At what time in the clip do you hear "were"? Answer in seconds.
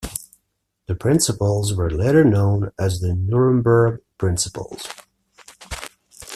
1.75-1.91